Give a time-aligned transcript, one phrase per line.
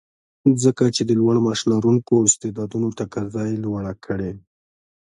[0.63, 4.31] ځکه چې د لوړ معاش لرونکو استعدادونو تقاضا یې لوړه کړې